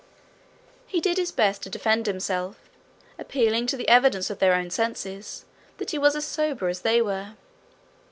He 0.87 0.99
did 0.99 1.19
his 1.19 1.31
best 1.31 1.61
to 1.61 1.69
defend 1.69 2.07
himself, 2.07 2.57
appealing 3.19 3.67
to 3.67 3.77
the 3.77 3.87
evidence 3.87 4.31
of 4.31 4.39
their 4.39 4.55
own 4.55 4.71
senses 4.71 5.45
that 5.77 5.91
he 5.91 5.99
was 5.99 6.15
as 6.15 6.25
sober 6.25 6.69
as 6.69 6.81
they 6.81 7.03
were. 7.03 7.33